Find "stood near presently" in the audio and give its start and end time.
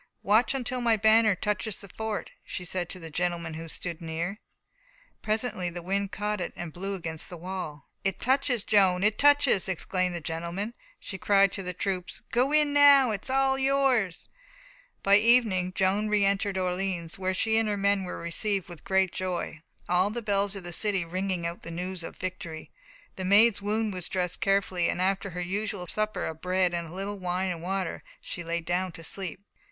3.67-5.69